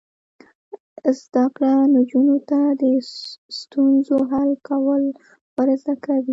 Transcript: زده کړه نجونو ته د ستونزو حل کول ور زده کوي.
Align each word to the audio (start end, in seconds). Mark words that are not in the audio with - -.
زده 1.21 1.45
کړه 1.55 1.73
نجونو 1.95 2.37
ته 2.49 2.59
د 2.81 2.83
ستونزو 3.59 4.17
حل 4.31 4.51
کول 4.67 5.03
ور 5.55 5.69
زده 5.81 5.95
کوي. 6.05 6.29